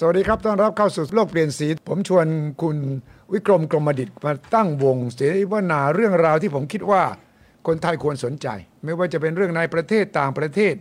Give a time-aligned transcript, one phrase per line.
[0.00, 2.26] สวัสดีครับ ต้อนรับเข้าสู่โลกเปลี่ยนสี ผมชวน
[2.62, 2.76] คุณ
[3.32, 5.20] วิกรมกรมดิตมาตั้งวงเส
[5.52, 7.02] วนาเรื่องราวที่ผมคิดว่า
[7.66, 8.46] คนไทยควรสนใจ
[8.84, 10.74] ไม่ว่าจะเป็นเรื่องในประเทศต่างประเทศ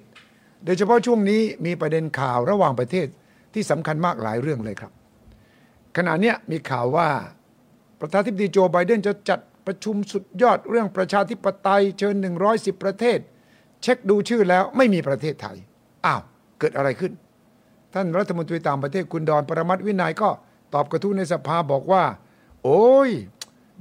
[0.65, 3.07] โดยเฉพาะช่วงนี้มีประเด็นข่าวระหว่างประเทศ
[3.54, 4.91] ที่สำคัญมากหลายเรื่องเลยครับ
[5.97, 7.09] ขณะนี้มีข่าวว่า
[8.00, 12.16] ประธานาธิบดีโจไบเดนจะจัดประชุมสุดยอดเรื่องประชาธิปไตยเชิญ
[12.50, 13.20] 110 ประเทศ
[13.82, 15.57] เช็คดูชื่อแล้วไม่มีประเทศไทย
[16.05, 16.21] อ้าว
[16.59, 17.13] เกิดอะไรขึ้น
[17.96, 20.30] ท่านรัฐมนตรีต่างประเทศคุณดอนปรมัตวินัยก็
[20.73, 22.04] ตอบกระทู้ในสภาบอกว่า
[22.63, 23.09] โอ้ย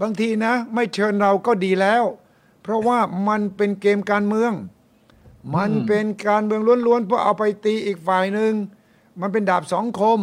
[0.01, 2.05] บางทีนะ ไม่เชิญเราก็ดีแล้ว
[2.63, 4.53] เพราะว่ามันเป็นเกมการเมือง
[5.57, 8.53] มันเป็นการเมืองล้วนๆเพื่อเอาไปตีอีกฝ่ายหนึ่ง
[9.21, 10.21] มันเป็นดาบสองคม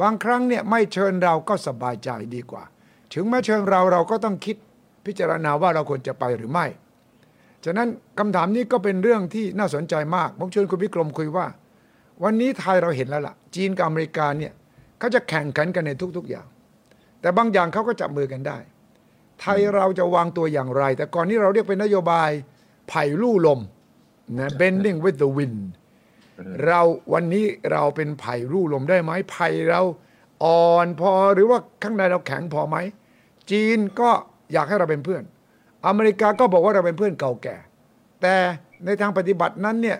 [0.00, 2.62] บางครั้งเนี่ยไม่เชิญเราก็สบายใจดีกว่า
[3.12, 4.56] ถึงแม้เชิญเราเราก็ต้องคิด
[5.06, 6.66] พิจารณาว่าเราควรจะไปหรือไม่
[7.64, 11.46] ฉะนั้นคำถามนี้ก็เป็นเรื่องที่น่าสนใจมาก ผมชวนคุณวิกรมคุยว่า
[12.22, 14.52] วันนี้ไทยเราเห็นแล้วล่ะ จีนกับอเมริกาเนี่ย
[14.98, 16.46] เขาจะแข่งขันกันในทุก ๆอย่าง
[17.20, 18.58] แต่บางอย่างเขาก็จับมือกันได้
[19.40, 22.30] ไทยเราจะวางตัวอย่างไร แต่ก่อนนี้เราเรียกเป็นนโยบาย
[22.88, 23.60] ไผ่ลู่ลม
[24.38, 25.60] นะ bending with the wind
[26.66, 26.80] เรา
[27.12, 29.80] วันนี้เราเป็นไผ่ลู่ลมได้ไหมไผ่เรา
[30.44, 32.76] อ่อนพอหรือว่าข้างในเราแข็งพอไหม
[33.50, 34.10] จีนก็
[34.52, 35.22] อยากให้เราเป็นเพื่อน
[35.86, 37.56] อเมริกาก็บอกว่าเราเป็นเพื่อนเก่าแก่
[38.22, 38.34] แต่
[38.84, 39.98] ในทางปฏิบัตินั้นเนี่ย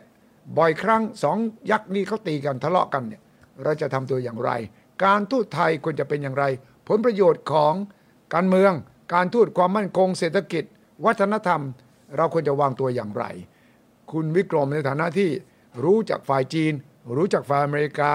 [0.59, 1.39] บ่อยครั้งสอง
[1.71, 3.23] ยักษ์นี้เขาตีกันทะเลาะกันเนี่ย
[3.65, 4.51] เราจะทำตัวอย่างไร
[5.05, 6.45] การทูตไทยควรจะเป็นอย่างไร
[6.89, 7.75] ผลประโยชน์ของ
[8.35, 8.73] การเมือง
[9.15, 10.65] การทูตความมั่นคงเศรษฐกิจ
[11.05, 11.63] วัฒนธรรม
[12.17, 13.25] เราควรจะวางตัวอย่างไร
[14.13, 15.31] คุณวิกรมในฐานะที่
[15.85, 16.73] รู้จากฝ่ายจีน
[17.17, 18.13] รู้จากฝ่ายอเมริกา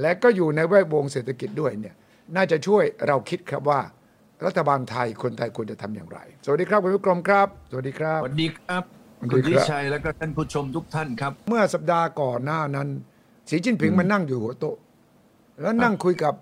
[0.00, 1.94] และก็อยู่ในแวดวงเศรษฐกิจด้วยเนี่ย
[2.36, 3.80] น่าจะช่วยเราคิดครับว่า
[4.44, 12.88] รัฐบาลไทยคนไทยควรจะทำอย่างไร สวัสดีครับคุณวิกรมครับ สวัสดีครับ สวัสดีครับ คุดีณครับวิชัยแล้วก็ท่านผู้ชมทุกท่านครับ เมื่อสัปดาห์ก่อนหน้านั้น
[13.48, 14.76] สีจิ้นผิงมานั่งอยู่หัวโต๊ะ
[15.60, 16.34] แล้วนั่งคุยกับ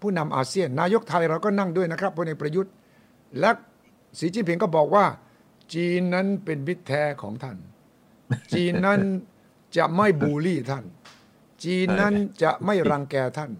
[0.00, 2.72] ผู้นำอาเซียน นายกไทยเราก็นั่งด้วยนะครับพลเอกประยุทธ์
[3.40, 3.50] และ
[4.18, 5.04] สีจิ้นผิงก็บอกว่า
[5.74, 7.56] จีนนั้นเป็นมิตรแท้ของท่าน
[8.54, 9.00] จีนนั้น
[9.76, 10.84] จะไม่บูลลี่ท่าน
[11.64, 13.50] จีนนั้นจะไม่รังแกท่าน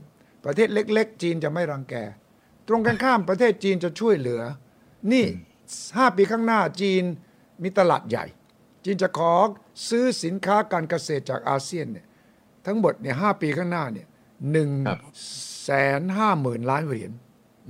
[0.44, 1.94] ประเทศเล็ก ๆ จีนจะไม่รังแก
[2.68, 4.42] ตรงกันข้ามประเทศจีนจะช่วยเหลือ
[5.12, 5.26] นี่
[5.96, 7.02] ห้าปีข้างหน้าจีน
[7.62, 8.24] มีตลาดใหญ่
[8.86, 9.34] จีนจะขอ
[9.88, 12.06] ซื้อสินค้าการเกษตรจากอาเซียนเนี่ย
[12.66, 14.06] ทั้งหมดเนี่ยห้าปีข้างหน้าเนี่ย
[14.52, 14.98] หนึ่งครับ
[15.64, 17.10] แสนห้าหมื่นล้านเหรียญ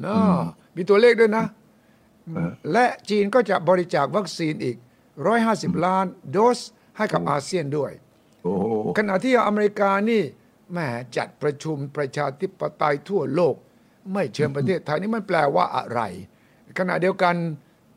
[0.01, 0.43] เนาะ
[0.77, 1.45] มีตัวเลขด้วยนะ
[2.73, 4.77] และจีนก็จะบริจาควัคซีนอีก
[5.31, 6.59] 150ล้านโดส
[6.97, 7.93] ให้กับอาเซียนด้วย
[8.43, 8.55] โอ้
[8.99, 10.23] ขณะที่อเมริกานี่
[10.73, 10.79] แหม
[11.17, 13.55] จัดประชุมประชาธิปไตยทั่วโลก
[14.13, 16.01] ไม่เชิญประเทศไทยนี่มันแปลว่าอะไร
[16.79, 17.35] ขณะเดียวกัน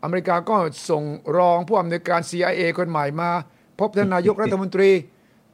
[0.04, 0.56] อเมริกาก็
[0.90, 1.04] ส่ง
[1.38, 3.30] รองผู้อำนวยการ CIA คนใหม่มา
[3.80, 4.92] พบท่านนายกรัฐมนตรี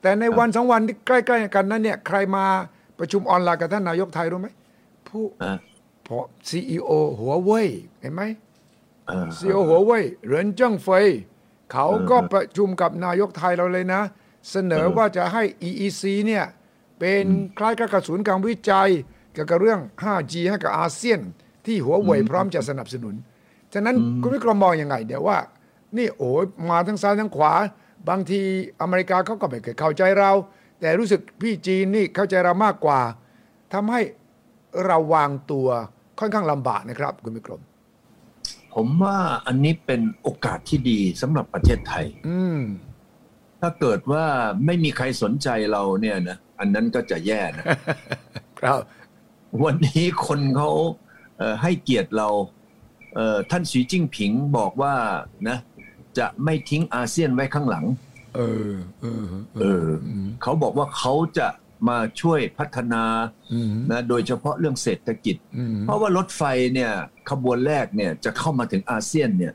[0.02, 2.46] แต่ในวันสองวันที่ใกล้ๆกันนั้นเนี่ยใครมา
[3.00, 4.48] ประชุมออนไลน์กับท่านนายกไทยรู้ไหม
[5.08, 5.54] ผู้อะ
[6.08, 6.18] พอ
[6.50, 7.68] CEO หัวเว่ย
[8.02, 8.22] เห็นไหม
[9.08, 11.08] เออซีโอหัวเว่ยเหรินเจิ้งเฟย
[11.72, 14.02] เขาก็ประชุมกับนายกไทยเราเลยนะ
[14.52, 16.46] เสนอว่าจะให้ EEC เนี่ย
[17.00, 17.26] เป็น
[17.58, 18.90] คล้ายกับกระสุนการวิจัย
[19.34, 21.20] เกี่ยวกับเรื่อง 5G ให้กับอาเซียน
[21.66, 23.16] ที่หัวเว่ยพร้อมจะสนับสนุน
[23.76, 25.38] ฉะนั้นคุณวิกรมมองยังไง เดี๋ยวว่า
[25.98, 27.54] นี่โอ้ยมาทั้งซ้ายทั้งขวา
[28.10, 28.42] บางที
[28.82, 30.32] อเมริกาเขาก็ไม่เคยเข้าใจเรา
[30.80, 33.00] แต่รู้สึกพี่จีนนี่เข้าใจเรามากกว่า
[33.74, 34.02] ทำให้
[34.86, 35.68] เราวางตัว
[36.20, 37.62] ค่อนข้างลำบากนะครับ คุณวิกรม
[38.74, 42.60] ผมว่าอันนี้เป็นโอกาสที่ดีสำหรับประเทศไทย อืม
[43.62, 44.26] ถ้าเกิดว่า
[44.66, 47.66] ไม่มีใครสนใจเราเนี่ยนะอันนั้นก็จะแย่นะ
[48.60, 48.78] ครับ
[49.64, 50.72] วันนี้คนเขา
[51.38, 52.65] เอ่อให้เกียรติเราเอ่อ
[53.52, 54.96] ท่านสีจิ้งผิงบอกว่า
[55.50, 55.58] นะ
[56.18, 57.86] จะไม่ทิ้งอาเซียนไว้ข้างหลัง
[58.36, 58.72] เออ
[59.02, 59.26] เออ
[59.62, 60.10] เอออ
[60.42, 61.48] เขาบอกว่าเขาจะ
[61.90, 63.04] มาช่วยพัฒนา
[63.54, 66.42] อืมนะโดยเฉพาะเรื่องเศรษฐกิจอืมเพราะว่ารถไฟ
[66.74, 66.92] เนี่ย
[67.30, 69.54] ขบวนแรกเนี่ยจะเข้ามาถึงอาเซียนเนี่ย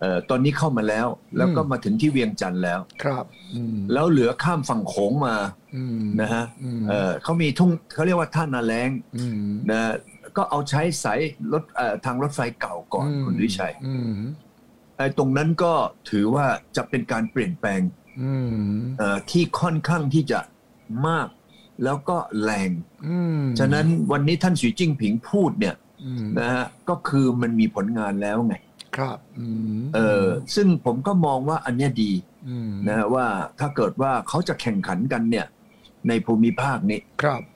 [0.00, 1.06] เอ่อตอนนี้เข้ามาแล้ว
[1.36, 3.24] แล้วก็มาถึงที่เวียงจันทร์แล้วครับ
[3.54, 5.36] อืมแล้วเหลือข้ามฝั่งโขงมา
[5.76, 9.80] อืมนะฮะอืมเอ่อเขามีทุ่งเขาเรียกว่าท่านาแรงอืมนะ
[10.36, 11.20] ก็เอาใช้สาย
[11.52, 14.14] รถเอ่อทางรถไฟเก่าก่อนคุณวิชัยอืม
[14.96, 15.72] ไอ้ตรงนั้นก็
[16.10, 16.46] ถือว่า
[16.76, 17.80] จะเป็นการเปลี่ยนแปลง
[18.22, 20.40] อืมเอ่อที่ค่อนข้างที่จะ
[21.06, 21.28] มาก
[21.84, 22.70] แล้วก็แรง
[23.08, 25.74] อืมฉะนั้นวันนี้ท่านสีจิ้งผิงพูดเนี่ย
[26.04, 28.54] อืมนะฮะก็คือมันมีผลงานแล้วไง
[28.96, 29.46] ครับอื
[29.76, 30.24] มเออ
[30.54, 32.12] ซึ่งผมก็มองว่าอันเนี้ยดี
[32.48, 33.26] อืมนะว่า
[33.58, 35.46] ถ้าเกิดว่าเขาจะแข่งขันกันเนี่ย
[36.08, 37.55] ในภูมิภาคนี้ครับอื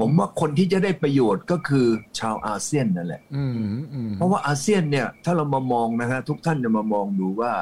[0.00, 1.86] ผมว่าคนที่จะได้ประโยชน์ก็คือ
[2.18, 3.52] ชาวอาเซียนนั่นแหละอืม
[3.92, 7.54] อืมเพราะว่าอาเซียนเนี่ยถ้าเรามามองนะฮะทุกท่านจะมามองดูว่า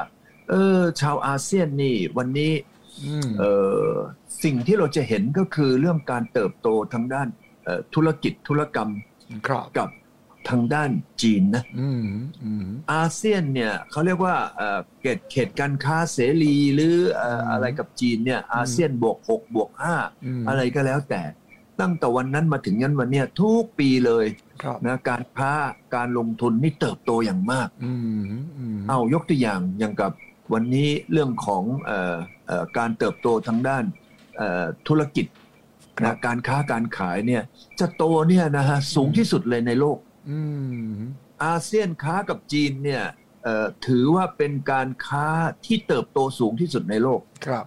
[0.49, 2.51] เออ ชาวอาเซียนนี่ วันนี้
[3.05, 3.43] อืมเอ
[3.87, 3.89] อ
[4.43, 7.27] สิ่งที่เราจะเห็นก็คือเรื่องการเติบโตทางด้าน
[7.65, 8.89] เอ่อธุรกิจธุรกรรม
[9.47, 9.89] ครับกับ
[10.49, 12.07] ทางด้านจีนนะอืม
[12.43, 20.09] อืมอาเซียนเนี่ยเขาเรียกว่าเอ่อเขตเขตการค้าเสรีหรือเอ่ออืมอะไรกับจีนเนี่ยอาเซียนบวกหกบวกห้าม
[20.47, 21.21] อะไรก็แล้วแต่
[21.81, 24.25] ตั้งแต่วันนั้นมาถึงยันวันเนี้ยทุกปีเลย
[24.63, 25.51] ครับนะการค้า
[25.95, 28.21] การลงทุนนี่เติบโตอย่างมากอืม
[28.57, 30.11] อืมเอายกตัวอย่างอย่างกับ
[30.53, 32.15] วันนี้เรื่องของเอ่อ
[32.47, 33.83] เอ่อการเติบโตทางด้าน
[34.37, 35.25] เอ่อธุรกิจ
[36.03, 37.43] นะการค้าการขายเนี่ย
[37.79, 39.97] จะโตเนี่ยนะฮะสูงที่สุดเลยในโลก
[40.29, 40.39] อื
[40.89, 40.95] ม
[41.43, 43.24] อาเซียนค้ากับจีนเนี่ยเอ่อ
[43.87, 45.27] ถือว่าเป็นการค้า
[45.65, 47.65] ที่เติบโตสูงที่สุดในโลกครับ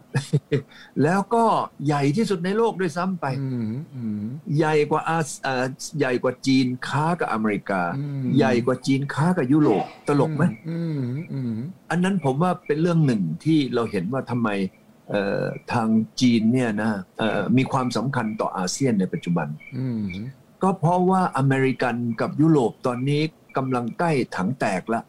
[1.02, 1.44] แล้วก็
[1.86, 4.22] ใหญ่ที่สุดในโลกด้วยซ้ำไปอืมอืม
[4.58, 5.64] ใหญ่กว่าอาเอ่อ
[5.98, 11.02] ใหญ่กว่าจีนค้ากับอเมริกาอืมใหญ่กว่าจีนค้ากับยุโรปตลกไหมอืม
[11.32, 11.54] อืม
[11.90, 14.48] อันนั้นผมว่าเป็นเรื่องหนึ่งที่เราเห็นว่าทำไม
[15.10, 15.42] เอ่อ
[15.72, 15.88] ทาง
[16.20, 19.48] จีนเนี่ยนะเอ่อมีความสำคัญต่ออาเซียนในปัจจุบัน
[19.78, 20.04] อืม
[20.62, 23.22] ก็เพราะว่าอเมริกันกับยุโรปตอนนี้
[23.56, 25.02] กำลังใกล้ถังแตกละ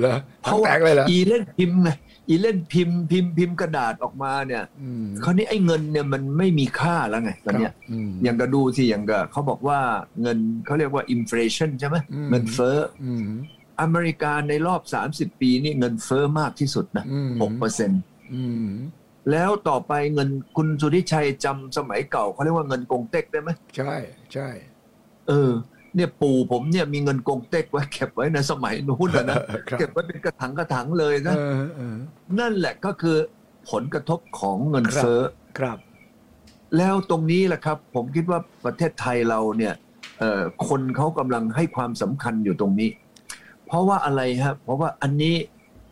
[0.00, 1.90] เหรอเพทั้งราะแตว่ากเลยเหรออีเล่นพิมพ์ไง
[2.28, 9.78] อีเล่นพิมพ์พิมพ์พิมพ์กระดาษออกมาเนี่ยอืมคราวนี้ไอ้เงินเนี่ยมันไม่มีค่าแล้วไงตอนเนี้ยครับอืมอย่างก็ดูสิอย่างก็เขาบอกว่า
[10.22, 13.26] เงินเขาเรียกว่าอินฟลชันใช่ไหมอืมเงินเฟ้ออืม
[13.80, 14.82] อเมริกาในรอบ
[15.32, 18.00] 30 ปีนี่เงินเฟ้อมากที่สุดนะอืมหกเปอร์เซ็นต์
[18.34, 18.66] อืม
[19.30, 23.94] แล้วต่อไปเงินคุณสุทธิชัยจำสมัยเก่าเขาเรียกว่าเงินกงเต็กได้ไหมใช่
[24.32, 24.48] ใช่
[25.28, 25.50] เออ
[25.96, 29.36] เนี่ยปู่ผมเนี่ยมีเงินกงเต็กไว้เก็บไว้ในสมัยนู้นนะนะ
[29.68, 31.96] ครับเก็บไว้เป็นกระถังกระถังเลยนะเออเออ
[32.38, 33.16] นั่นแหละก็คือ
[33.70, 35.20] ผลกระทบของเงินเฟ้อ
[35.58, 35.78] ครับ
[36.76, 39.74] แล้วตรงนี้แหละครับ ผมคิดว่าประเทศไทยเราเนี่ย
[40.18, 42.90] เอ่อคนเขากำลังให้ความสำคัญอยู่ตรงนี้
[43.66, 45.34] เพราะว่าอะไรฮะเพราะว่าอันนี้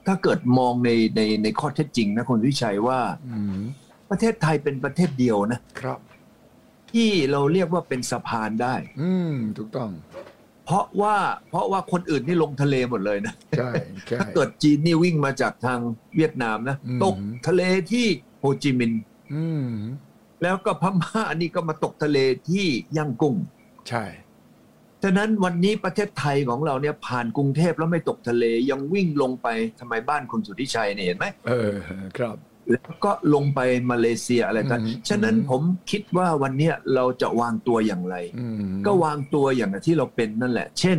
[0.06, 2.99] ถ้าเกิดมองในในในข้อเท็จจริงนะคุณวิชัยว่า
[3.29, 3.58] อืม
[4.11, 5.99] ประเทศไทยเป็นประเทศเดียวนะครับ
[6.93, 9.91] ที่เราเรียกว่าเป็นสะพานได้ อืมถูกต้อง
[10.67, 11.17] เพราะว่า
[11.51, 13.71] เพราะว่าคนอื่นนี่ลงทะเลหมดเลยนะใช่
[14.09, 15.81] ใช่ถ้าเกิดจีนนี่วิ่งมาจากทาง
[16.17, 17.17] เวียดนามนะอืมตก
[17.49, 18.07] ทะเลที่
[18.41, 19.03] โฮจิมินห์
[19.35, 19.69] อืม
[20.43, 22.67] แล้วก็พม่าอันนี้ก็มาตกทะเลที่
[22.97, 23.35] ย่างกุ้ง
[23.89, 24.05] ใช่
[25.03, 29.49] ฉะนั้นวันนี้ประเทศไทยของเราเนี่ยผ่านกรุงเทพแล้วไม่ตกทะเลยังวิ่งลงไป
[29.81, 31.73] ทำไมบ้านคุณสุทธิชัยเนี่ยเห็นไหมเออ
[32.19, 32.37] ครับ
[32.71, 38.57] แล้วก็ลงไปมาเลเซียอะไรกันอืมฉะนั้นผมคิดว่าวันเนี้ยเราจะวางตัวอย่างไรอืม
[38.87, 40.99] ก็วางตัวอย่างที่เราเป็นนั่นแหละ เช่น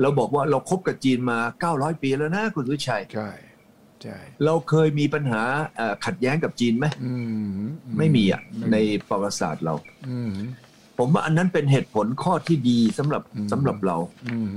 [0.00, 1.38] เราบอกว่าเราคบกับจีนมา
[1.90, 3.30] 900 ปีแล้วนะคุณสุทธิชัยใช่
[4.02, 5.42] ใช่เราเคยมีปัญหา
[5.76, 7.14] เอ่อขัดแย้งกับจีนไหมอื
[7.46, 7.48] ม
[7.98, 8.76] ไม่มีอะไม่ใน
[9.08, 9.74] ประวัติศาสตร์เรา
[10.08, 10.32] อืม
[10.98, 13.96] ผมว่าอันนั้นเป็นเหตุผลข้อที่ดีสำหรับอืมสำหรับเรา
[14.28, 14.48] อืม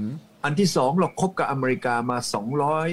[0.44, 2.18] อันที่สองเราคบกับอเมริกามา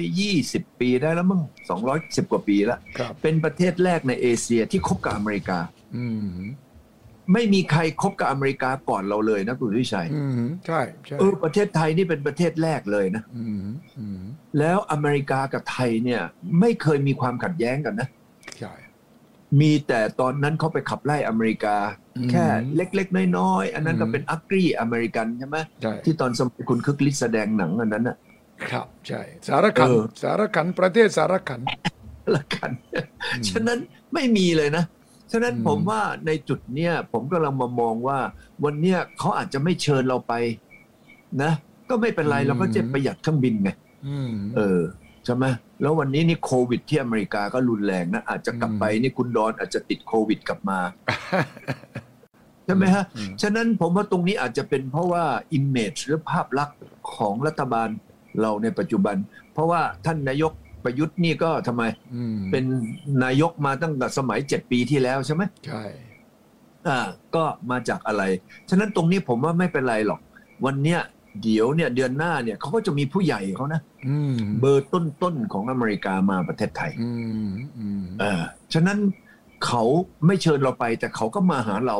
[0.03, 1.41] 220 ปีได้แล้วมั้ง
[1.87, 5.59] 210 กว่าปีแล้วครับเป็นประเทศแรกในเอเชียที่คบกับอเมริกา
[5.95, 6.27] อืม
[7.33, 13.65] ไม่มีใครคบกับอเมริกาก่อนเราเลยนะคุณวิชัยอืมใช่ใช่เออประเทศไทยนี่เป็นประเทศแรกเลยนะอืม
[13.99, 14.21] อืม
[14.59, 16.21] แล้วอเมริกากับไทยเนี่ย
[16.59, 18.07] ไม่เคยมีความขัดแย้งกันนะ
[18.59, 18.73] ใช่
[19.61, 22.45] มีแต่ตอนนั้นเขาไปขับไล่อเมริกาอืม แค่
[22.75, 28.17] เล็ก ๆ น้อยๆอันนั้นก็อืมเป็นอักรีอเมริกันใช่ไหมใช่ที่ตอนสมัยคุณคึกฤทธิ์แสดงหนังอันนั้นน่ะ
[28.69, 31.61] ครับใช่สารขันเออสารขันประเทศสารขัน
[32.35, 32.71] ละกัน
[33.49, 33.79] ฉะนั้น
[34.13, 34.83] ไม่มีเลยนะ
[35.31, 38.19] ฉะนั้นอืมผมว่าในจุดเนี้ยผมก็ลังมามองว่า
[38.63, 40.33] วันเนี้ยเขาอาจจะไม่เชิญเราไป
[41.43, 41.51] นะ
[41.89, 43.69] ก็ไม่เป็นไรเราก็จะประหยัดเครื่องบินไง
[44.07, 44.81] อืมเออ
[45.25, 45.45] ใช่ไหม
[45.81, 50.79] แล้ววันนี้นี่โควิดที่อเมริกาก็รุนแรงนะอาจจะกลับไปนี่คุณดอนอาจจะติดโควิดกลับมา
[52.65, 55.23] ใช่ไหมฮะอืมฉะนั้นผมว่าตรงนี้อาจจะเป็นเพราะว่า
[55.57, 56.77] image หรือภาพลักษณ์
[57.15, 57.89] ของรัฐบาล
[58.41, 59.15] เราในปัจจุบัน
[59.53, 60.51] เพราะว่าท่านนายก
[60.83, 61.83] ประยุทธ์นี่ก็ทำไม
[62.15, 62.65] อืมเป็น
[63.23, 65.83] นายกมาตั้งแต่สมัย7ปีที่แล้วใช่ไหมใช่
[66.87, 66.99] อ่า
[67.35, 68.23] ก็มาจากอะไร
[68.69, 70.19] ฉะนั้นตรงนี้ผมว่าไม่เป็นไรหรอก
[70.65, 70.99] วันเนี้ย
[71.43, 77.11] เดี๋ยวเนี่ยเดือนหน้าเนี่ยเขาก็จะมีผู้ใหญ่เขานะอืมเบอร์ต้นๆของอเมริกามาประเทศไทยอื
[77.45, 78.43] มอืมเออ
[78.73, 78.97] ฉะนั้น
[79.65, 79.83] เขา
[80.25, 81.97] ไม่เชิญเราไปแต่เขาก็มาหาเรา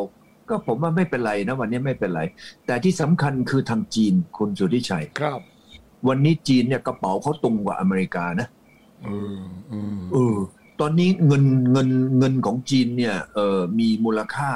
[0.49, 2.21] ก็ผมว่าไม่เป็นไรนะวันนี้ไม่เป็นไร
[2.65, 5.39] แต่ที่สำคัญคือทางจีนคุณสุทธิชัยครับ
[6.07, 8.47] วันนี้จีนเนี่ยกระเป๋าเขาตุงกว่าอเมริกานะ
[9.03, 9.39] เออ
[9.71, 10.37] อืมเออ
[10.79, 14.51] ตอนนี้เงินเงินเงินของจีนเนี่ยเออมีมูลค่า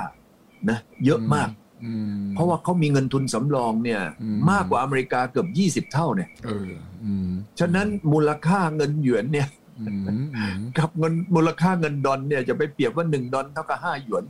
[0.69, 1.49] นะ เยอะมาก
[1.85, 5.45] อืมเพราะว่าเขามีเงินทุนสำรองเนี่ยอืมมากกว่าอเมริกาเกือ
[5.81, 6.69] บ20เท่าเนี่ยเออ
[7.03, 7.29] อืม
[7.59, 9.47] ฉะนั้นมูลค่าเงินหยวนเนี่ย
[9.79, 10.03] อืม
[10.35, 14.23] อืมกับเงินมูลค่าเงินดอลเนี่ยจะไปเปรียบว่า1ดอลเท่ากับ5หยวน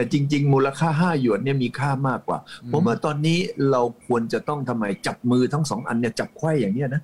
[0.00, 2.38] แต่จริง ๆ มูลค่า5หยวนเนี่ยมีค่ามากกว่า
[2.72, 3.38] ผมว่าตอนนี้
[3.70, 7.02] เราควรจะต้องทำไมจับมือทั้งสองอันเนี่ยจับไขว้อย่างเนี้ยนะ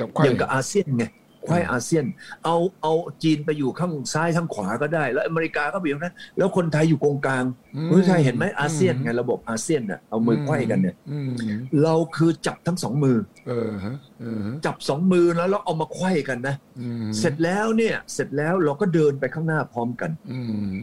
[0.00, 1.04] จับไขว้อย่างกับอาเซียนไง
[1.44, 2.04] ไขว้อาเซียน
[2.44, 7.44] เอาเอาจีนไปอยู่ข้างซ้ายข้างขวาก็ได้ แล้วอเมริกาก็ไปอยู่นั้นแล้วคนไทยอยู่ตรงกลาง
[7.76, 11.30] อืมคุณชัยเห็นไหมอาเซียนไงระบบอาเซียนน่ะเอามือไขว้กันเนี่ยอืม
[11.82, 13.16] เราคือจับทั้งสองมือ
[13.48, 20.38] เออฮะเออฮะจับสองมือแล้วแล้วเอามาไขว้กันนะอืมเสร็จแล้วเนี่ยเสร็จแล้วเราก็เดินไปข้างหน้าพร้อมกันอื
[20.72, 20.76] ม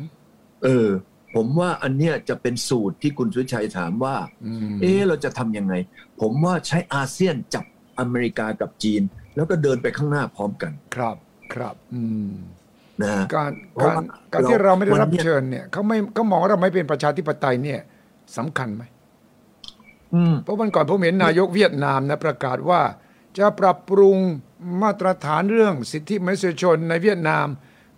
[0.63, 0.89] เออ
[1.35, 5.73] ผมว่าอันเนี้ยจะเป็นสูตรที่คุณสุชัยถามว่าอืมเอ๊ะเราจะทำยังไง
[6.21, 7.65] ผมว่าใช้อาเซียนจับ
[7.99, 9.01] อเมริกากับจีน
[9.35, 11.15] แล้วก็เดินไปข้างหน้าพร้อมกัน ครับ
[11.53, 12.31] ครับ อืม
[13.01, 17.79] นะฮะการเพราะการว่าการที่เราไม่ได้วันรับเนี้ยเชิญเนี่ยเขาไม่เขามองว่าเราไม่เป็นประชาธิปไตยเนี่ย
[18.37, 18.83] สำคัญไหม
[20.13, 22.81] อืมเพราะวันก่อนผมเห็นนายกเวียดนามนะประกาศว่า
[23.37, 24.17] จะปรับปรุง
[24.81, 27.47] มาตรฐานเรื่องสิทธิมนุษยชนในเวียดนาม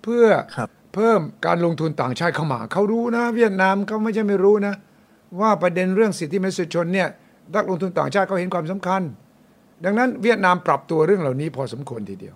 [0.03, 0.25] เพื่อ
[0.57, 4.73] ครับ เพิ่มการลงทุนต่างชาติเข้ามา เขารู้นะ เวียดนามเขาไม่ใช่ไม่รู้นะ
[5.39, 7.07] ว่าประเด็นเรื่องสิทธิมนุษยชนเนี่ย
[7.55, 9.01] นักลงทุนต่างชาติเขาเห็นความสำคัญ
[9.85, 12.35] ดังนั้นเวียดนามปรับตัวเรื่องเหล่านี้พอสมควรทีเดียว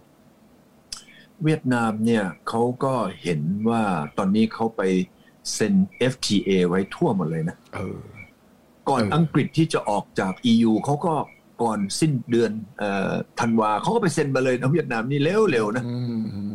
[1.44, 3.84] เวียดนามเนี่ยเขาก็เห็นว่า
[4.18, 4.82] ตอนนี้เขาไป
[5.54, 5.74] เซ็น
[6.12, 8.00] FTA ไว้ทั่วหมดเลยนะเออ
[8.90, 11.16] ก่อนเอออัอังกฤษที่จะออกจาก EU เขาก็
[11.64, 15.84] ก่อนสิ้นเดือนเอ่อธันวาเขาก็ไปเซ็นมาเลยนะเวียดนามนี่เร็วๆนะ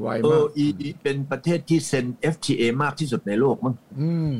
[0.00, 0.66] อืมไวเอมาอกอี
[1.02, 4.32] เป็นประเทศที่เซ็น FTA มากที่สุดในโลกมั้งอืม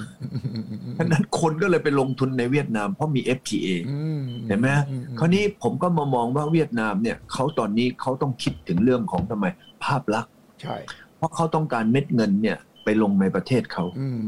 [0.99, 9.47] ฉะนั้นคนก็เลยไปลงทุนในเวียดนามเพราะมี FTA อืมเห็นไหมอืมคราวนี้ผมก็มามองว่าเวียดนามเนี่ยเขาตอนนี้เขาต้องคิดถึงเรื่องของทำไม
[9.85, 10.77] ภาพลักษณ์ใช่
[11.17, 14.21] เพราะเขาต้องการเม็ดเงินเนี่ยไปลงในประเทศเขาอืม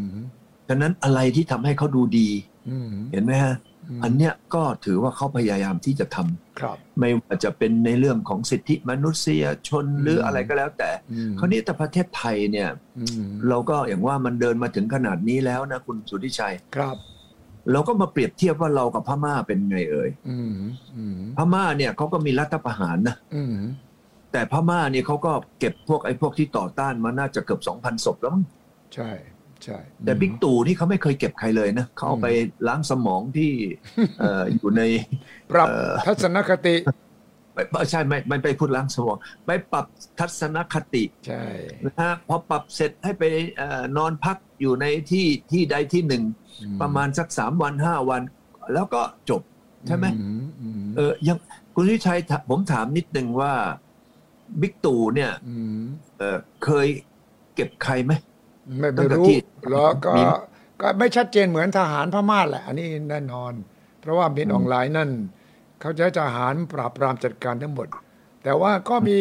[0.69, 2.29] ฉะนั้นอะไรที่ทำให้เขาดูดี
[2.71, 3.55] อืมเห็นไหมฮะ
[4.05, 16.97] อันเนี้ยก็ถือว่าเขาพยายามที่จะทำครับไม่ว่าจะเป็นในเรื่องของสิทธิมนุษยชนหรืออะไรก็แล้ว แต่อืมคราวนี้แต่ประเทศไทยเนี่ยอืมเราก็อย่างว่ามันเดินมาถึงขนาดนี้แล้วนะคุณสุทธิชัยครับ
[17.73, 20.55] เราก็มาเปรียบเทียบว่าเรากับพม่าเป็นไงเอ่ยอืม
[20.97, 23.57] อืมพม่าเนี่ยเขาก็มีรัฐประหารนะอืม
[24.33, 28.45] แต่พม่าเนี่ยเขาก็เก็บพวกไอ้พวกที่ต่อต้านมาน่าจะเกือบ2,000ศพแล้วมั้ง
[28.95, 29.11] ใช่
[29.64, 32.28] ใช่แต่บิ๊กตู่นี่เขาไม่เคยเก็บใครเลยนะเขาเอาไป
[32.66, 33.52] ล้างสมองที่
[34.21, 34.83] เอ่ออยู่ใน
[35.52, 36.76] ปรับเอ่อทัศนคติ
[37.54, 39.16] ไม่ไม่ใช่ไม่ไม่ไปพูดล้างสมอง
[39.47, 39.87] ไปปรับ
[40.19, 41.45] ทัศนคติใช่
[41.85, 43.25] นะฮะพอปรับเสร็จให้ไป
[43.57, 46.23] เอ่อนอนพักอยู่ในที่ที่ใดที่หนึ่ง
[46.81, 48.23] ประมาณสักสามวันห้าวัน
[48.73, 49.42] แล้วก็จบ
[49.87, 50.26] ใช่ไหมอื
[50.61, 51.38] อืมเออยัง
[51.75, 53.52] คุณวิชัยถผมถามนิดนึงว่า
[54.61, 55.83] บิ๊กตู่เนี่ยอืม
[56.19, 56.87] เออเคย
[57.54, 58.12] เก็บใครไหม
[58.78, 59.38] ไม่ตั้ไม่งแต่รู้ที่
[59.71, 60.23] แล้วก็มี
[60.81, 63.52] ก็ไม่ชัดเจนเหมือนทหารพม่าแหละ อันนี้แน่นอน
[64.00, 65.11] เพราะว่ามินออนไลน์นั่น
[65.81, 67.88] เขาจะให้ทหารปราบปรามจัดการทั้งหมด
[68.42, 69.19] แต่ว่าก็มี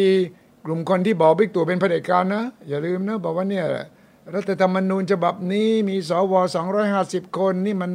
[0.64, 3.66] กลุ่มคนที่บอกบิ๊กตู่เป็นเผด็จการนะ อย่าลืมนะ บอกว่าเนี่ย
[4.34, 6.34] รัฐธรรมนูญฉบับนี้มีสว
[6.86, 7.90] 250 คนนี่มัน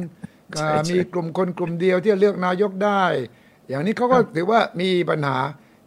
[0.58, 3.02] อ่ามีกลุ่มคนกลุ่มเดียวที่จะเลือกนายกได้
[3.68, 5.38] อย่างนี้เขาก็ถือว่ามีปัญหา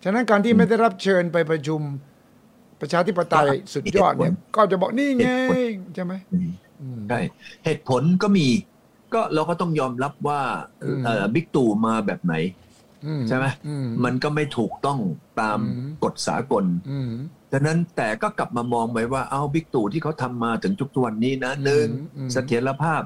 [0.03, 1.81] ฉะนั้นการที่ไม่ได้รับเชิญไปประชุม
[2.81, 5.29] ประชาธิปไตยสุดยอดเนี่ย ก็จะบอกนี่ไง
[5.95, 6.13] ใช่ไหม
[7.09, 7.19] ใช่
[7.65, 8.47] เหตุผลก็มี
[9.13, 10.41] ก็เราก็ต้องยอมรับว่า
[10.83, 12.35] อืมเอ่อบิ๊กตู่มาแบบไหน
[13.05, 14.99] อืใช่ไหมอืมมันก็ไม่ถูกต้อง
[15.41, 17.11] ตามอืมกฎสากลอืม
[17.51, 23.01] ดังนั้นแต่ก็กลับมามองไปว่าเอาบิ๊กตู่ที่เขาทำมาถึงทุกตัวนนี้นะหนึ่งอืมเสถียรภาพ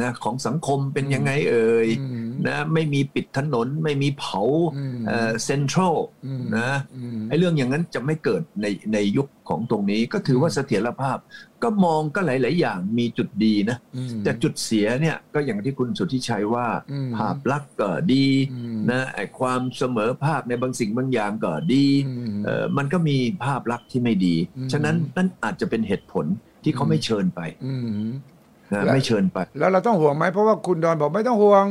[0.00, 4.40] นะของสังคมเป็นยังไงเอ่ยอืมนะไม่มีปิดถนนไม่มีเผา
[4.76, 4.98] อืม
[5.44, 11.18] เซ็นทรัลอืมนะอืมไอ้เรื่องอย่างนั้นจะไม่เกิดในในยุคของตรงนี้ก็ถือว่าเสถียรภาพ
[11.62, 26.26] ก็มองก็หลาย ๆ อย่างมีจุดดีนะอืมแต่จุดเสียเนี่ยก็อย่างที่คุณสุทธิชัยว่าอืมภาพลักษณ์ก็ดีอืมนะไอ้ความเสมอภาคในบางสิ่งบางอย่างก็ดีอืมเออมันก็มีภาพลักษณ์ที่ไม่ดีอืมฉะนั้นนั่นอาจจะเป็นเหตุผล
[26.62, 27.74] ที่เขาไม่เชิญไปอื
[28.06, 28.08] ม
[28.72, 31.64] นะและไม่เชิญไป แล้วเราต้องห่วงไหมเพราะว่าคุณดอนบอกไม่ต้องห่วง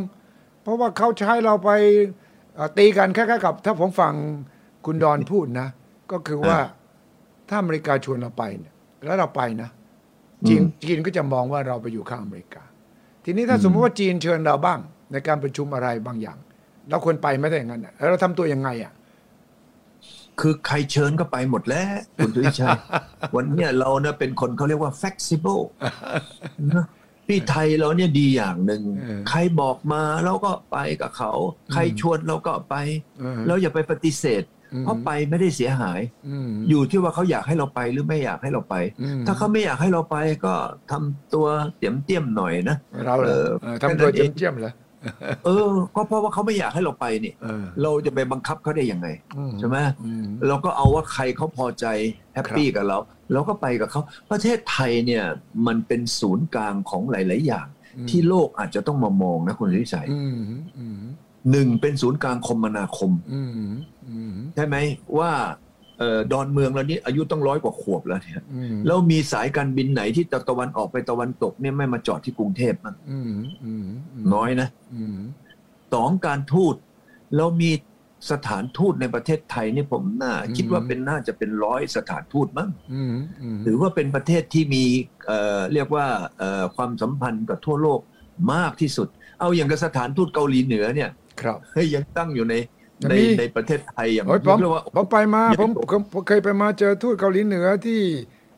[0.64, 1.70] เพราะว่าเขาใช้เราไป
[2.56, 4.14] เอ่อตีกันคล้ายๆกับ ถ้าผมฟัง
[4.86, 5.68] คุณดอนพูดนะ
[6.12, 6.58] ก็คือว่า
[7.50, 8.74] ถ้าอเมริกาชวนเราไปเนี่ย
[9.06, 9.70] แล้วเราไปนะ
[10.48, 12.64] จีนอืมจีนก็จะมองว่าเราไปอยู่ข้างอเมริกา
[13.24, 14.80] ทีนี้ถ้าสมมติว่าจีนเชิญเราบ้าง
[15.12, 16.38] ในการประชุมอะไรบางอย่าง
[16.90, 18.92] เราควรไปไหม่ได้อย่างนั้นน่ะแล้วเราทำตัวยังไงอะ
[20.42, 22.78] คือใครเชิญก็ไปหมดแล้ว คุณสุทธิชัย
[23.36, 25.64] วันเนี้ยเราเนี่ยเป็นคนเขาเรียกว่า flexible
[26.72, 26.86] นะ
[27.28, 31.32] ที่ไทยเราเนี่ยดีอย่างหนึ่งเออใครบอกมาเราก็ไปกับเขา
[31.74, 32.76] ใครชวนเราก็ไป
[33.20, 40.54] เออเราอย่าไปปฏิเสธอืมเพราะไปไม่ได้เสียหายอืมอยู่ที่ว่าเขาอยากให้เราไปหรือไม่อยากให้เราไปอืมถ้าเขาไม่อยากให้เราไปก็
[40.92, 41.46] ทำตัว
[41.78, 44.72] เตียมเตี้ยมๆหน่อยนะเราเหรอเออเออทำตัวแค่นั้นเองเจียมๆเหรอ
[45.46, 51.86] เออ ก็เพราะว่าเขาไม่อยากให้เราไปนี่เออเราจะไปบังคับเขาได้ยังไงอืใช่ไหมอืมเราก็เอาว่าใครเขาพอใจ
[52.34, 52.98] แฮปปี้กับเรา
[53.34, 54.02] เราก็ไปกับเขา
[54.32, 55.24] ประเทศไทยเนี่ย
[55.68, 60.40] มันเป็นศูนย์กลางของหลาย ๆ อย่างอืมที่โลกอาจจะต้องมามองนะคุณวิชัยอืม
[60.78, 61.00] อืม
[61.52, 63.50] หนึ่งเป็นศูนย์กลางคมนาคมอืม
[64.10, 64.76] อืมใช่ไหม
[65.18, 65.67] ว่าเอ่อ
[66.32, 73.86] ดอนเมืองแล้วนี่อายุต้องร้อยกว่าขวบแล้วเนี่ยอืมแล้วมีสายการบินไหนที่จากตะวันออกไปตะวันตกเนี่ยไม่มาจอดที่กรุงเทพมั้งอืมอืม
[74.24, 75.18] มน้อยนะอืม
[75.94, 76.76] สองการทูต
[77.36, 77.72] แล้วมี
[78.32, 84.84] สถานทูตในประเทศไทยนี่ผมน่าคิดว่าเป็นน่าจะเป็นร้อยสถานทูตมั้งอืมอืมถือว่าเป็นประเทศที่มี
[85.28, 86.06] เอ่อเรียกว่า
[86.40, 88.00] เอ่อความสัมพันธ์กับทั่วโลก
[88.54, 89.08] มากที่สุด
[89.40, 91.10] เอาอย่างกับสถานทูตเกาหลีเหนือเนี่ย
[91.42, 98.02] ครับเฮ้ยยังตั้งอยู่ในยัง ในมีในประเทศไทยอย่างโอ้ยผมเรียกว่าผมไปมาใหญ่ผมโตผมผมเคยไปมาเจอทูตเกาหลีเหนือที่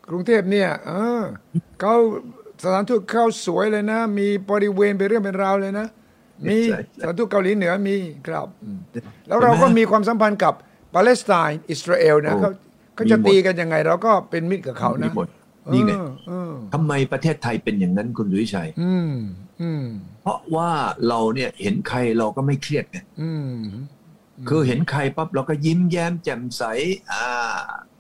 [0.10, 1.22] กรุงเทพเนี่ย เออ
[1.82, 1.96] เขา
[2.64, 5.88] สถานทูตเข้าสวยเลยนะ มีบริเวณเป็นเรื่องเป็นราวเลยนะ
[6.50, 7.96] มีใช่สถานทูตเกาหลีเหนือมี
[8.28, 8.78] ครับอืม
[9.28, 10.54] แล้วเราก็มีความสัมพันธ์กับ
[10.94, 12.52] ปาเลสไตน์อิสราเอลนะโอ้เขา
[12.96, 15.28] เขาจะตีกันยังไง เราก็เป็นมิตรกับเขามีนะหมด
[15.74, 19.14] นี่ไงเออเออทำไมประเทศไทยเป็นอย่างนั้นคุณดุวิชัยอืม
[19.62, 19.84] อืม
[20.22, 20.70] เพราะว่า
[21.08, 23.50] เราเนี่ยเห็นใครเราก็ไม่เครียดไงอืม
[24.48, 26.64] คือเห็นใครปั๊บเราก็ยิ้มแย้มแจ่มใส
[27.12, 27.26] อ่า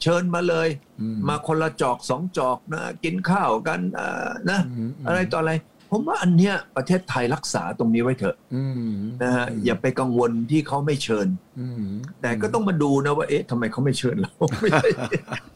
[0.01, 0.69] เชิญมาเลย
[1.01, 5.53] อืมมาคนละจอกสองจอกนะกินข้าวกันอ่านะอืมอะไรต่ออะไร
[5.91, 8.91] ผมว่าอันเนี้ยประเทศไทยรักษาตรงนี้ไว้เถอะอืม
[9.23, 11.27] นะฮะอย่าไปกังวลที่เขาไม่เชิญ
[11.59, 11.85] อืม
[12.21, 14.31] แต่ก็ต้องมาดูนะว่าเอ๊ะทำไมเขาไม่เชิญเรา
[14.61, 14.89] ไม่ใช่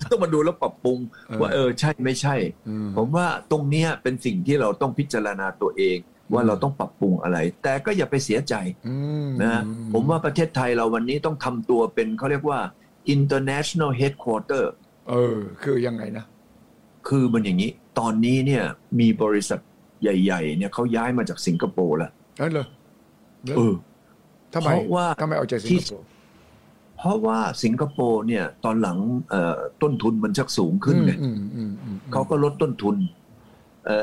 [0.04, 1.00] ต้องมาดูแล้วปรับปรุง
[1.42, 2.36] ว่าเออใช่ไม่ใช่
[2.68, 5.98] อืมผมว่าตรงเนี้ยเป็นสิ่งที่เราต้องพิจารณาตัวเอง
[6.34, 8.56] ว่าเราต้องปรับปรุงอะไร แต่ก็อย่าไปเสียใจ
[8.88, 8.96] อื
[9.28, 9.62] มนะ
[9.94, 12.60] ผมว่าประเทศไทยเราวันนี้ต้องทำตัวเป็นเขาเรียกว่า
[13.16, 14.64] international headquarter
[15.10, 16.26] เออ คือยังไงนะ
[17.08, 18.64] คือมันอย่างนี้ ตอนนี้เนี่ย
[19.00, 19.60] มีบริษัท
[20.02, 22.66] ใหญ่ ๆ เนี่ยเขาย้ายมาจากสิงคโปร์แล้วนั่นเหรอ
[23.58, 23.74] เออ
[24.54, 26.06] ทำไมเพราะว่าทำไมเอาใจสิงคโปร์
[26.98, 28.98] เพราะว่าสิงคโปร์เนี่ย ตอนหลัง
[29.30, 33.23] เอ่อต้นทุนมันชักสูงขึ้นไงอืมอืมอืมเขาก็ลดต้นทุนเอ่อ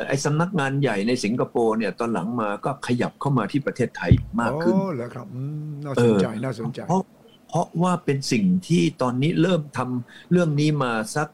[0.07, 7.03] ไอ้สำนักงานใหญ่ในสิงคโปร์เนี่ยตอนหลังมาก็ขยับเข้ามาที่ประเทศไทยมากขึ้นอ๋อเหรอครับอืมน่าสนใจเออน่าสนใจเพราะ
[7.49, 11.29] เพราะว่าเป็นสิ่งที่ตอนนี้เริ่มทำเรื่องนี้มาสัก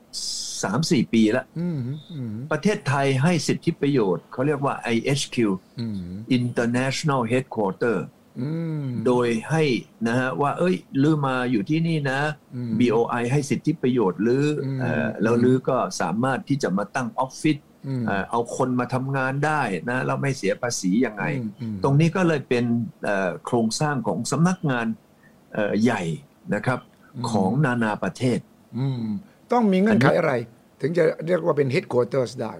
[0.62, 1.78] สามสี่ปีแล้วอืม
[2.12, 5.36] อืมประเทศไทยให้สิทธิประโยชน์ เขาเรียกว่า IHQ
[5.80, 6.00] อืม
[6.38, 7.98] International Headquarter
[8.40, 8.50] อื
[8.84, 9.62] มโดยให้
[10.06, 12.20] นะฮะว่า เอ้ยลือมาอยู่ที่นี่นะ
[12.54, 17.75] อืม BOI ให้สิทธิประโยชน์หรืออมเอ่อแล้วลือก็สามารถที่จะมาตั้งออฟฟิศอืม
[18.06, 22.64] เอ่อเอาคนมาทำงานได้นะเราไม่เสียภาษียังไงอืมอืมตรงนี้ก็เลยเป็น
[23.04, 24.86] เอ่อโครงสร้างของสำนักงาน
[25.52, 26.02] เอ่อใหญ่
[26.54, 26.78] นะครับ
[27.30, 28.38] ของนานาประเทศ
[28.78, 29.04] อืม
[29.52, 30.32] ต้องมีเงื่อนไขอะไร
[30.80, 32.54] ถึงจะเรียกว่าเป็น headquarters ได้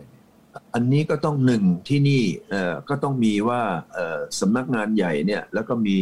[0.75, 3.61] อันนี้ก็ต้องหนึ่งที่นี่เอ่อก็ต้องมีว่า
[3.95, 5.97] เอ่อสำนักงานใหญ่เนี่ยแล้วก็มี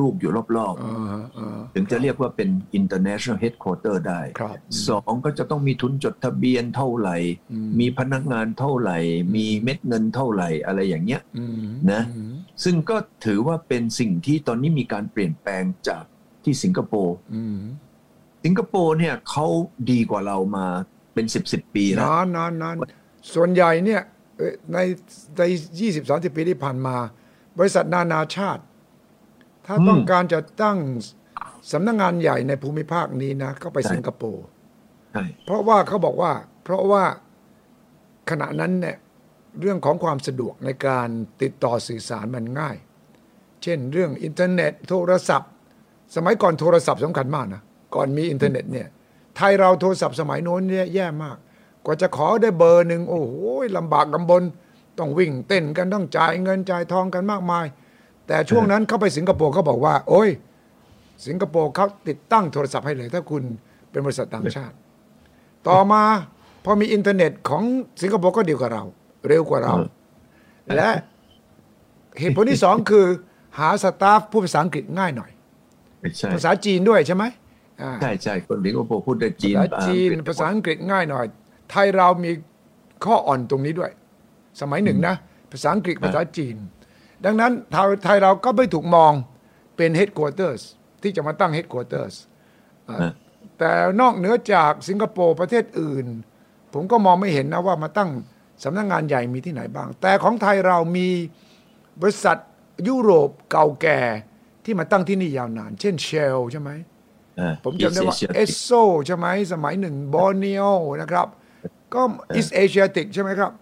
[0.04, 4.56] ูกๆอยู่รอบอ่าอ่าๆถึงจะเรียกว่าเป็น international headquarter ได้ครับ
[4.88, 7.16] สองก็จะต้องมีทุนจดทะเบียนเท่าไหร่
[7.52, 8.98] อืมมีพนักงานเท่าไหร่
[9.36, 12.34] มีเม็ดเงินเท่าไหร่อะไรอย่างเงี้ยอืมนะอืม
[12.64, 16.04] ซึ่งก็ถือว่าเป็นสิ่งที่ตอนนี้มีการเปลี่ยนแปลงจาก
[16.44, 17.58] ที่สิงคโปร์อืม
[18.44, 19.46] สิงคโปร์เนี่ยเขา
[19.90, 20.66] ดีกว่าเรามา
[21.14, 22.76] เป็นสิบสิบปีแล้วนานนานนาน
[23.34, 24.02] ส่วนใหญ่เนี่ย
[24.36, 24.78] เอ่อใน
[25.38, 25.42] ใน
[25.80, 26.96] ยี่สิบสามสิบปีที่ผ่านมา
[27.58, 28.62] บริษัทนานาชาติ
[29.66, 30.78] ถ้าอืมต้องการจะตั้ง
[31.72, 34.44] สำนักงานใหญ่ในภูมิภาคนี้นะ ก็ไปใช่สิงคโปร์
[35.12, 36.32] ใช่เพราะว่าเขาบอกว่า
[36.64, 37.04] เพราะว่า
[38.30, 38.96] ขณะนั้นเนี่ย
[39.60, 41.08] เรื่องของความสะดวกในการ
[41.42, 42.76] ติดต่อสื่อสารมันง่าย
[43.62, 45.50] เช่นเรื่องอินเทอร์เน็ต โทรศัพท์
[46.16, 47.62] สมัยก่อนโทรศัพท์สำคัญมากนะ
[47.94, 48.88] ก่อนมีอินเทอร์เน็ตเนี่ย
[49.36, 51.38] ไทยเราโทรศัพท์สมัยโน้นเนี่ยแย่มากก
[51.90, 53.34] ว่าจะขอได้เบอร์หนึ่งโอ้โห
[53.76, 54.42] ลำบากลำบน
[54.98, 57.66] ต้องวิ่งเต้นกันต้องจ่ายเงินจ่ายทองกันมากมาย
[58.26, 60.28] แต่ช่วงนั้นเข้าไปสิงคโปร์เขาบอกว่า โอ้ย
[61.26, 63.42] สิงคโปร์เขาติดตั้งโทรศัพท์ให้เลย ถ้าคุณ
[63.90, 64.74] เป็นบริษัทต่างชาติ
[65.68, 66.02] ต่อมา
[66.64, 67.64] พอมีอินเทอร์เน็ตของ
[68.02, 68.84] สิงคโปร์ก็ดีกว่าเรา
[69.28, 69.74] เร็วกว่าเรา
[70.76, 70.88] และ
[72.18, 73.06] เหตุผลที่สองคือ
[73.58, 75.30] หาสตาฟผู้ภาษาอังกฤษง่ายหน่อย
[76.00, 77.24] ไม่ใช่ภาษาจีนด้วยใช่ไหม
[77.82, 81.26] อ่าใช่ใช่คนสิงคโปร์พูดได้จีนภาษาจีนอังกฤษภาษาอังกฤษง่ายหน่อย
[81.70, 82.32] ไทยเรามี
[83.04, 83.90] ข้ออ่อนตรงนี้ด้วย
[84.60, 85.14] สมัยหนึ่งนะ
[85.50, 86.56] ภาษาอังกฤษภาษาจีน
[87.24, 89.12] ดังนั้นไทยไทยเราก็ไม่ถูกมอง
[89.76, 90.62] เป็น headquarters
[91.02, 92.14] ที่จะมาตั้ง headquarters
[92.88, 93.12] อ่าฮะ
[93.58, 96.06] แต่นอกเหนือจากสิงคโปร์ประเทศอื่น
[96.74, 98.10] ผมก็มองไม่เห็นนะว่ามาตั้ง
[98.64, 101.08] สำนักงงานใหญ่มีที่ไหนบ้าง แต่ของไทยเรามี
[102.00, 102.36] บริษัท
[102.88, 104.00] ยุโรปเก่าแก่
[104.64, 106.70] ที่มาตั้งที่นี่ยาวนาน เช่นเชลใช่ไหม
[107.40, 108.70] อ่าผมจำได้ว่า East Asia เอสโซ
[109.06, 110.62] ใช่ไหมสมัยหนึ่งบอร์เนีย
[111.02, 111.26] นะครับ
[111.94, 112.02] ก็
[112.36, 113.52] East Asiatic ใช่ไหมครับ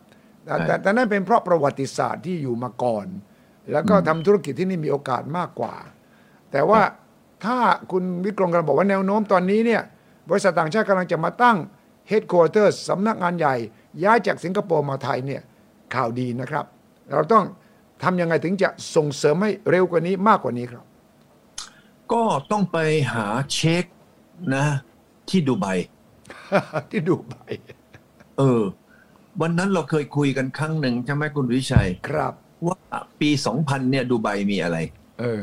[0.44, 3.06] แต่แต่แต่นั่นเป็นเพราะประวัติศาสตร์ที่อยู่มาก่อน
[3.72, 5.74] แล้วก็ทำธุรกิจที่นี่มีโอกาสมากกว่า
[6.52, 6.80] แต่ว่า
[7.44, 7.58] ถ้า
[7.92, 9.82] คุณวิกรมกำลังบอกว่าแนวโน้มตอนนี้เนี่ย
[10.30, 11.56] บริษัทต่างชาติกำลังจะมาตั้ง
[12.10, 13.54] Headquarters สำนักงานใหญ่
[14.04, 15.42] ย้ายจากสิงคโปร์มาไทยเนี่ย
[15.94, 16.64] ข่าวดีนะครับ
[17.12, 17.44] เราต้อง
[18.02, 20.84] ทำยังไงถึงจะส่งเสริมให้เร็วกว่านี้มากกว่านี้ครับ
[22.12, 22.78] ก็ต้องไป
[23.12, 23.84] หาเช็ค
[24.54, 24.64] นะ
[25.28, 25.66] ที่ดูไบ
[26.90, 27.34] ที่ดูไบ
[28.38, 28.62] เออ
[29.40, 32.32] วันนั้นเราเคยคุยกันครั้งหนึ่งใช่ไหมคุณวิชัย ครับ
[32.66, 32.78] ว่า
[33.20, 34.76] ปี2000เนี่ยดูไบมีอะไร
[35.20, 35.40] เออ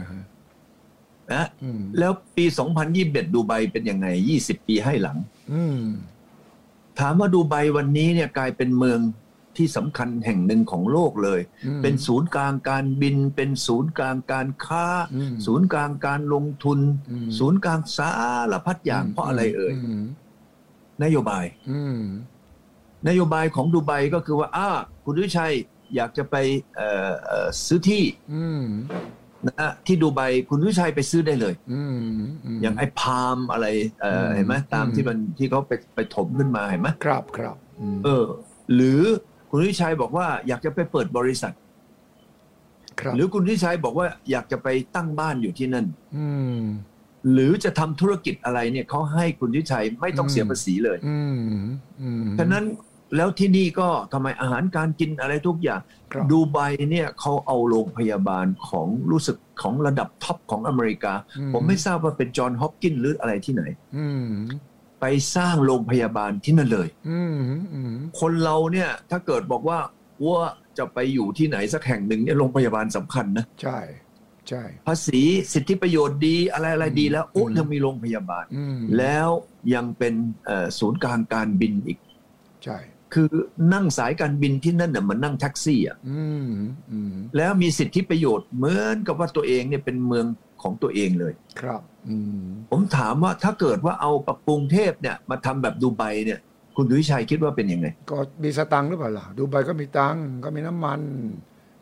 [1.33, 2.45] นะอืมแล้วปี
[2.89, 4.07] 2021ดูไบเป็นยังไง
[4.39, 5.17] 20ปีให้หลัง
[5.53, 5.79] อืม
[6.99, 8.99] ถามว่าดูไบวันนี้เนี่ยกลายเป็นเมือง
[9.57, 16.79] ที่สำคัญแห่งหนึ่งของโลกเลยอืมเป็นศูนย์กลางการบิน เป็นศูนย์กลางการค้าอืมศูนย์กลางการลงทุน
[17.11, 18.09] อืมศูนย์กลางสา
[18.51, 20.03] รพัดอย่างเพราะอะไรเอ่ยม
[21.03, 21.99] นโยบายอืม
[23.07, 24.69] นโยบายของดูไบก็คือว่าอ้า
[25.05, 25.53] คุณวิชัย
[25.95, 26.35] อยากจะไป
[26.75, 28.65] เอ่อเอ่อซื้อที่อืม
[29.47, 31.97] นะที่ดูไบคุณวิชัยไปซื้อได้เลยอืม
[32.55, 33.67] มอย่างไอ้พามอะไร
[34.01, 38.25] เอ่ออืมเห็นไหมตามอืมที่มันที่เขาไปไปถมขึ้นมาเห็นไหมครับครับอืมเออ
[38.73, 39.01] หรือ
[39.49, 41.53] คุณวิชัยบอกว่าอยากจะไปเปิดบริษัท
[42.99, 45.85] ครับหรือคุณวิชัยบอกว่าอยากจะไปตั้งบ้านอยู่ที่นั่น
[46.17, 46.27] อื
[46.59, 46.61] ม
[47.31, 51.39] หรือจะทำธุรกิจอะไรเนี่ยเขาให้คุณวิชัยไม่ต้องอืมเสียภาษีเลยอืม
[52.01, 52.63] อืมฉะนั้น
[53.15, 56.57] แล้วที่นี่ก็ทำไมอาหารการกินอะไรทุกอย่างครับดูไบ
[56.91, 63.63] เนี่ยเขาเอาโรงพยาบาลของรู้สึกของระดับท็อปของอเมริกาอืมผมไม่ทราบว่าเป็น Johns Hopkins หรืออะไรที่ไหน
[63.97, 64.29] อืม
[65.01, 67.37] ไปสร้างโรงพยาบาลที่นั่นเลยอืม
[67.73, 69.79] อืมคนเราเนี่ยถ้าเกิดบอกว่า
[70.25, 70.39] ว่า
[70.77, 73.79] จะไปอยู่ที่ไหนสักแห่งหนึ่งเนี่ยโรงพยาบาลสำคัญนะ ใช่
[74.49, 75.21] ใช่ภาษี
[75.53, 79.29] สิทธิประโยชน์ดีอะไรอะไรดีแล้วโอ้อืมยังมีโรงพยาบาลอืมแล้ว
[79.73, 80.13] ยังเป็น
[80.45, 81.99] เอ่อศูนย์กลางการบินอีก
[82.63, 82.77] ใช่
[83.15, 83.29] คือ
[83.73, 86.49] นั่งสายการบินที่นั่นน่ะเหมือนนั่งแท็กซี่อะอืม
[86.91, 90.25] อืมแล้วมีสิทธิประโยชน์เหมือนกับว่าตัวเองเนี่ยเป็นเมือง
[90.61, 96.39] ของตัวเองเลย ครับอืมผมถามว่าถ้าเกิดว่าเอาปรับปรุงเทพเนี่ย มาทำแบบดูไบเนี่ย
[96.75, 101.01] คุณดุวิชัยคิดว่าเป็นยังไง ก็มีสตังค์หรือเปล่าล่ะดูไบก็มีตังค์ก็มีน้ำมัน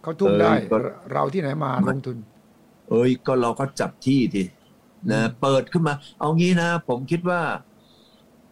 [0.02, 0.78] เขาทุ่มเออได้ก็
[1.12, 2.18] เราที่ไหนมาลงทุน
[2.90, 4.44] เอ้ยก็เราก็จับที่ที
[5.12, 7.42] นะเปิดขึ้นมา เอางี้นะ ผมคิดว่า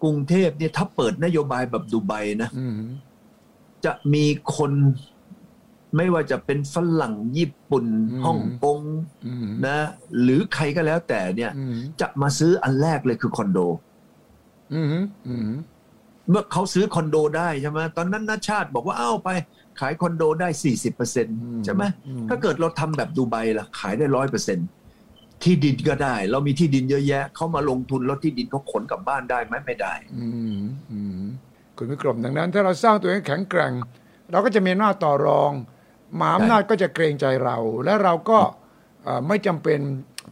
[0.04, 2.80] กรุงเทพเนี่ยถ้าเปิดนโยบายแบบดูไบนะอืม
[3.86, 4.72] จะมีคน
[5.98, 8.80] ไม่ว่าจะเป็นฝรั่งญี่ปุ่นอืมฮ่องกง
[9.28, 9.78] อืมนะ
[10.22, 13.60] หรือใครก็แล้วแต่เนี่ยอืมจะมาซื้ออันแรกเลยคือคอนโด
[14.74, 14.88] อืม
[15.28, 15.52] อืม
[16.30, 19.30] เมื่อเขาซื้อคอนโดได้ใช่ไหมตอนนั้นนาชาติบอกว่าเอ้าไป
[19.80, 20.48] ขายคอนโดได้
[21.06, 24.60] 40%ใช่ไหมอืมถ้าเกิดเราทำแบบดูไบล่ะ ขายได้ร้อยเปอร์เซ็น
[25.44, 30.60] ที่ดินก็ได้ เรามีที่ดินเยอะแยะเขามาลงทุนแล้วที่ดินเขาขนกลับบ้านได้ไหมไม่ได้ อืม
[30.92, 31.24] อืม
[31.78, 33.74] คุณวิกรมดังนั้น ถ้าเราสร้างตัวเองแข็งแกร่ง
[34.32, 35.52] เราก็จะมีหน้าจต่อรอง
[36.20, 38.40] มหาอำนาจก็จะเกรงใจเรา และเราก็
[39.04, 39.80] เอ่อไม่จำเป็น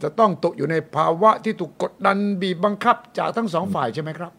[0.02, 4.32] จะต้องตกอยู่ในภาวะที่ถูกกดดันบีบบังคับจากทั้งสองฝ่ายใช่ไหมครับ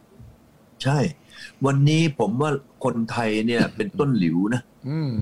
[0.84, 0.98] ใช่
[1.66, 2.52] วันนี้ผมว่า
[2.84, 5.14] คนไทยเนี่ยเป็นต้นหลิวนะอืม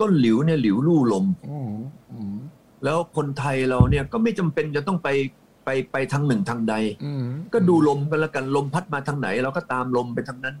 [0.00, 1.72] ต้นหลิวเนี่ยหลิวลู่ลมอืม
[2.12, 2.36] อืม
[2.84, 5.08] แล้วคนไทยเราเนี่ยก็ไม่จำเป็นจะต้องไป
[5.64, 10.56] ไปไปทางหนึ่งทางใดอืมก็ดูลมกันละกันลมพัดมาทางไหน เราก็ตามลมไปทางนั้น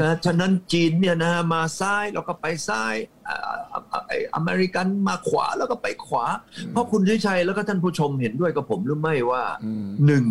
[0.00, 2.94] นะฉะนั้นจีนเนี่ยนะมาซ้ายเราก็ไปซ้าย
[3.28, 3.36] อ่า
[3.72, 6.24] อ่าไอ้อเมริกันมาขวาแล้วก็ไปขวา
[6.70, 10.24] เพราะคุณชัยแล้วก็ท่านผู้ชมเห็นด้วยกับผมหรือไม่ว่าอืมหนึ่ง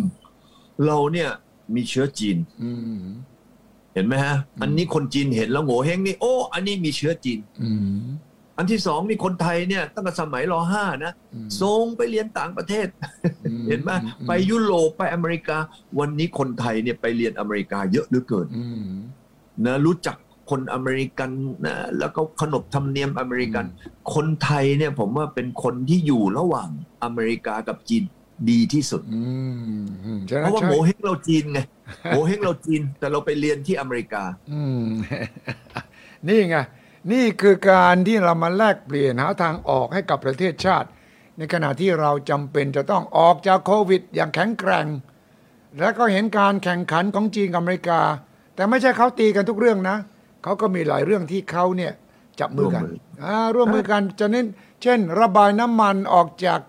[0.86, 1.28] เราเนี่ย
[1.74, 3.02] มีเชื้อจีนอืม
[3.94, 7.38] เห็นไหมฮะ อันนี้คนจีนเห็นแล้วโง่เฮงนี่โอ้ อันนี้มีเชื้อจีน
[8.58, 12.88] อืมอันที่สองนี่คนไทยเนี่ยตั้งแต่สมัยรห้านะอืมส่งไปเรียนต่างประเทศ
[13.50, 15.58] อืมเห็นไหมอืมไปยุโรปไปอเมริกา
[15.98, 18.88] วันนี้คนไทยเนี่ยไปเรียนอเมริกาเยอะเหลือเกินอืม
[19.66, 20.16] นะรู้จัก
[20.50, 21.30] คนอเมริกัน
[21.64, 23.64] นะแล้วก็ขนบธรรมเนียมอเมริกัน
[24.14, 26.68] คนไทยเนี่ยผมว่าเป็นคนที่อยู่ระหว่าง
[27.04, 28.04] อเมริกากับจีน
[28.50, 29.22] ดีที่สุดอื
[29.82, 31.60] มอืมใช่เพราะว่าใช่โงเฮงเราจีนไง
[32.14, 34.86] โงเฮงเราจีน แต่เราไปเรียนที่อเมริกาอืม
[36.26, 36.56] นี่ไง
[37.12, 40.88] นี่คือการที่เรามาแลกเปลี่ยนหาทางออกให้กับประเทศชาติ
[41.36, 44.86] ในขณะที่เราจำเป็นจะต้องออกจากโควิด อย่างแข็งแกร่ง
[45.78, 48.00] แล้วก็เห็นการแข่งขันของจีนกับอเมริกา
[48.54, 49.96] แต่ไม่ใช่เขาตีกันทุกเรื่องนะ
[50.42, 51.92] เขาก็มีหลายเรื่องที่เขาเนี่ย
[52.40, 54.46] จับมือกันร่วมมืออ่าร่วมมือกันจะเน้น
[54.82, 56.60] เช่น ระบายน้ำมันออกจาก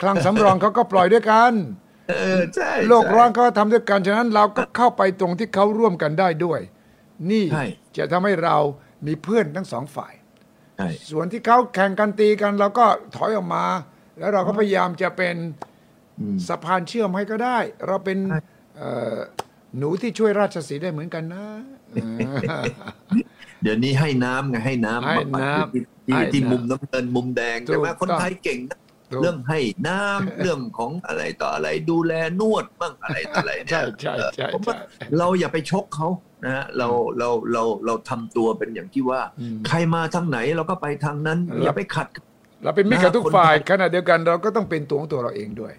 [0.00, 1.52] คลังสำรองเขาก็ปล่อยด้วยกัน
[2.08, 6.60] เออใช่โลกใช่ร้อนเขาทำด้วยกันฉะนั้นเราก็เข้าไปตรงที่เขาร่วมกันได้ด้วย
[7.30, 7.64] นี่ใช่
[7.96, 8.56] จะทำให้เรา
[9.06, 10.14] มีเพื่อนทั้งสองฝ่าย
[10.76, 12.86] ใช่ส่วนที่เขาแข่งกันตีกันเราก็
[13.16, 13.64] ถอยออกมา
[14.18, 15.36] แล้วเราก็พยายามจะเป็น
[16.20, 18.40] อืมสะพานเชื่อมให้ก็ได้ เราเป็นใช่
[18.76, 19.16] เอ่อ
[19.78, 21.44] หนูที่ช่วยราชสีห์ได้เหมือนกันนะ
[21.90, 21.96] เอ
[22.30, 22.34] อ
[23.62, 28.83] เดี๋ยวนี้ให้น้ำไงให้น้ำให้มาปัดน้ำที่ที่ให้ที่น้ำมุมน้ำเงินมุมแดงใช่ไหมถูกคนต้องไทยเก่งนะถูก
[29.22, 36.08] เรื่องให้น้ำเรื่องของอะไรต่ออะไร ดูแลนวดบ้างอะไรต่ออะไรเนี่ใช่ยใช่ใช่ผมว่าใช่เราอย่าไปชกเขา
[36.44, 42.08] นะฮะเราเราเราเราทำตัวเป็นอย่างที่ว่าอืมใครมาทางไหนเราก็ไปทางนั้นครับอย่าไปขัด
[42.64, 45.74] เราเป็นมิตรกับทุกคนฝ่ายไทยขณะเดียวกันเราก็ต้องเป็นตัวของตัวเราเองด้วย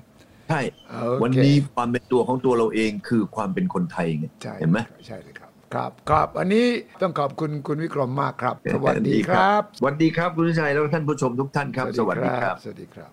[0.49, 6.65] ใช่โอเควันนี้ความเป็นตัวของตัวเราเองคือความเป็นคนไทยไงใช่เห็นไหมใช่เลยครับครับครับอันนี้
[7.01, 13.11] ต้องขอบคุณคุณวิกรมมากครับ สวัสดีครับสวัสดีครับคุณชัยแล้วก็ท่านผู้ชมทุกท่านครับ สวัสดีครับสวัสดีครับ